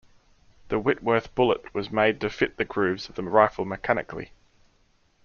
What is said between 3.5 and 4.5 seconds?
mechanically.